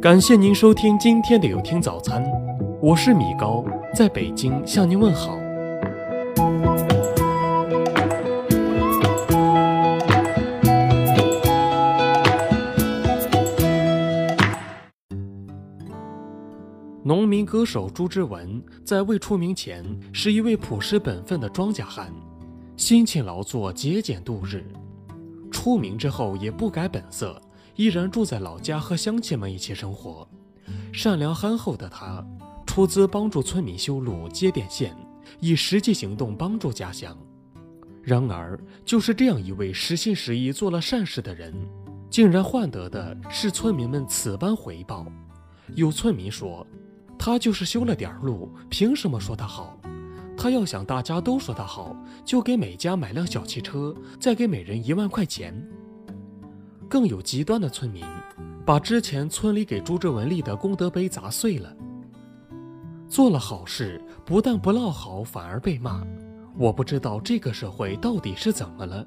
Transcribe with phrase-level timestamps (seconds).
[0.00, 2.22] 感谢您收听今天的有听早餐，
[2.82, 5.38] 我是米高，在北京向您问好。
[17.02, 19.82] 农民歌手朱之文在未出名前
[20.12, 22.12] 是一位朴实本分的庄稼汉，
[22.76, 24.62] 辛勤劳作，节俭度日。
[25.50, 27.40] 出名之后也不改本色。
[27.76, 30.26] 依然住在老家，和乡亲们一起生活。
[30.92, 32.26] 善良憨厚的他，
[32.66, 34.96] 出资帮助村民修路、接电线，
[35.40, 37.16] 以实际行动帮助家乡。
[38.02, 41.52] 然而，就是这样一位实心实意做了善事的人，
[42.08, 45.06] 竟然换得的是村民们此般回报。
[45.74, 46.66] 有村民说
[47.18, 49.78] ：“他就是修了点路，凭什么说他好？
[50.36, 55.54] 他要想大家都说他好，就给每家买辆小汽车，再给每人一万块钱。”
[56.88, 58.04] 更有极端的村民，
[58.64, 61.74] 把之前村里给朱之文立的功德碑砸碎了。
[63.08, 66.04] 做了好事，不但不落好，反而被骂。
[66.58, 69.06] 我不知道这个社会到底是怎么了。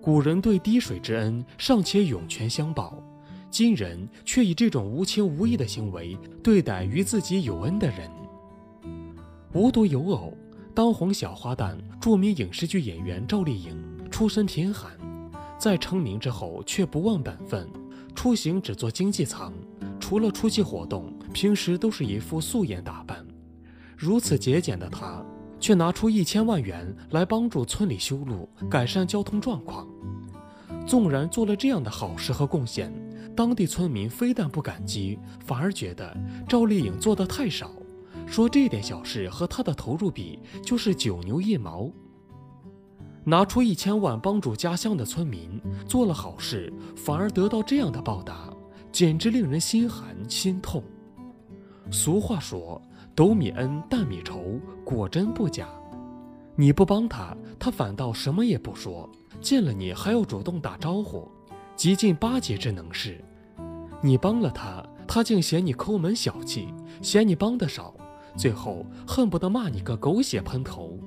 [0.00, 3.02] 古人对滴水之恩尚且涌泉相报，
[3.50, 8.10] 今人却以这种无情无义的行为对待与自己有恩的人。
[9.52, 10.32] 无独有偶，
[10.74, 13.76] 当红小花旦、著名影视剧演员赵丽颖
[14.10, 14.90] 出身贫寒。
[15.60, 17.68] 在成名之后，却不忘本分，
[18.14, 19.52] 出行只坐经济舱，
[20.00, 23.22] 除了出席活动，平时都是一副素颜打扮。
[23.94, 25.22] 如此节俭的他，
[25.60, 29.86] 却拿出一千万元来帮助村里修路，改善交通状况。
[30.86, 32.90] 纵然做了这样的好事和贡献，
[33.36, 36.16] 当地村民非但不感激，反而觉得
[36.48, 37.70] 赵丽颖做的太少，
[38.26, 41.92] 说这点小事和她的投入比，就是九牛一毛。
[43.24, 48.50] 拿出一千万帮助家乡的村民，做了好事，反而得到这样的报答，
[48.90, 50.82] 简直令人心寒心痛。
[51.90, 52.80] 俗话说
[53.14, 55.68] ：“斗米恩，担米仇”，果真不假。
[56.56, 59.08] 你不帮他，他反倒什么也不说，
[59.40, 61.28] 见了你还要主动打招呼，
[61.76, 63.22] 极尽巴结之能事。
[64.02, 66.72] 你帮了他，他竟嫌你抠门小气，
[67.02, 67.94] 嫌你帮的少，
[68.36, 70.98] 最后恨不得骂你个狗血喷头。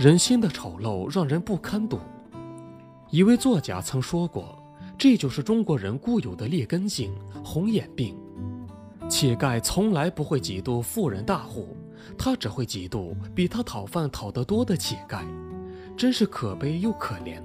[0.00, 2.00] 人心的丑陋让人不堪睹。
[3.10, 4.58] 一位作家曾说过
[4.96, 8.16] ：“这就是中国人固有的劣根性——红眼病。
[9.10, 11.76] 乞丐从来不会嫉妒富人大户，
[12.16, 15.22] 他只会嫉妒比他讨饭讨得多的乞丐，
[15.98, 17.38] 真是可悲又可怜。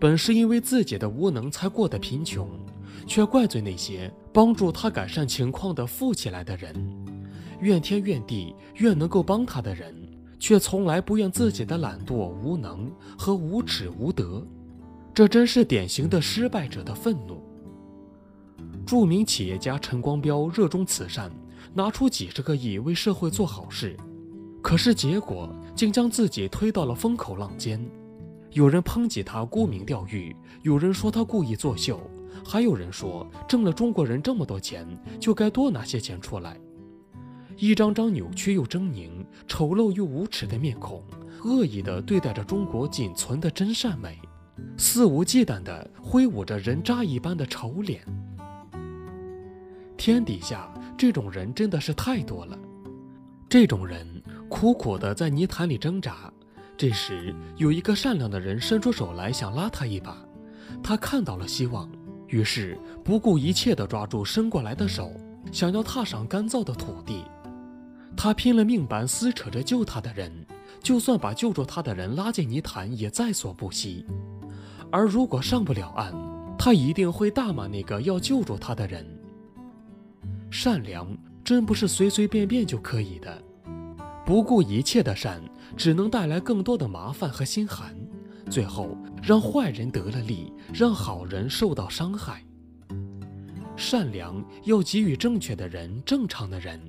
[0.00, 2.50] 本是因为自己的无能才过得贫穷，
[3.06, 6.74] 却怪罪那些帮助他改善情况的富起来的人，
[7.60, 9.94] 怨天怨地，怨能够帮他的人。”
[10.38, 14.46] 却从来不怨自己的懒惰、无能和无耻无德，
[15.12, 17.42] 这真是典型的失败者的愤怒。
[18.86, 21.30] 著名企业家陈光标热衷慈善，
[21.74, 23.96] 拿出几十个亿为社会做好事，
[24.62, 27.84] 可是结果竟将自己推到了风口浪尖。
[28.52, 32.00] 有人抨击他沽名钓誉，有人说他故意作秀，
[32.42, 34.86] 还有人说挣了中国人这么多钱，
[35.20, 36.58] 就该多拿些钱出来。
[37.58, 39.10] 一张张扭曲又狰狞、
[39.48, 41.02] 丑陋又无耻的面孔，
[41.44, 44.16] 恶意地对待着中国仅存的真善美，
[44.76, 48.00] 肆无忌惮地挥舞着人渣一般的丑脸。
[49.96, 52.56] 天底下这种人真的是太多了，
[53.48, 54.06] 这种人
[54.48, 56.32] 苦苦地在泥潭里挣扎。
[56.76, 60.16] 这时，有一个善良的人伸出手来，想拉他一把。
[60.80, 61.90] 他看到了希望，
[62.28, 65.10] 于是不顾一切地抓住伸过来的手，
[65.50, 67.24] 想要踏上干燥的土地。
[68.20, 70.44] 他拼了命般撕扯着救他的人，
[70.82, 74.04] 就算把救助他的人拉进泥潭，也在所不惜。
[74.90, 76.12] 而如果上不了岸，
[76.58, 79.06] 他一定会大骂那个要救助他的人。
[80.50, 83.40] 善良真不是随随便便就可以的，
[84.26, 85.40] 不顾一切的善，
[85.76, 87.94] 只能带来更多的麻烦和心寒，
[88.50, 92.44] 最后让坏人得了利，让好人受到伤害。
[93.76, 96.80] 善良要给予正确的人，正常的人。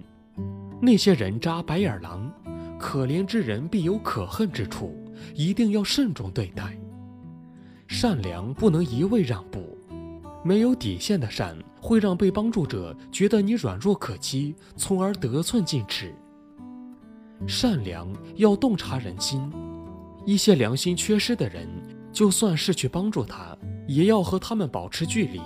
[0.81, 2.31] 那些人渣、白眼狼，
[2.79, 4.95] 可怜之人必有可恨之处，
[5.35, 6.77] 一定要慎重对待。
[7.87, 9.77] 善良不能一味让步，
[10.43, 16.13] 没有底线的善会让被帮助者觉得你软弱可欺，从而得寸进尺。
[17.47, 19.51] 善良要洞察人心，
[20.25, 21.67] 一些良心缺失的人，
[22.11, 25.41] 就算是去帮助他，也要和他们保持距离，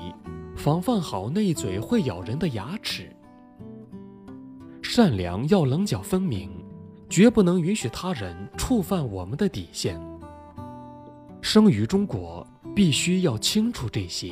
[0.56, 3.13] 防范好那一嘴会咬人的牙齿。
[4.96, 6.52] 善良要棱角分明，
[7.10, 10.00] 绝不能允许他人触犯我们的底线。
[11.42, 12.46] 生于中国，
[12.76, 14.32] 必须要清楚这些。